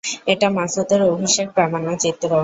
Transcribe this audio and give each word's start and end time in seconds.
এটি 0.31 0.47
মাসুদের 0.57 1.01
অভিষেক 1.09 1.47
প্রামাণ্যচিত্র। 1.55 2.31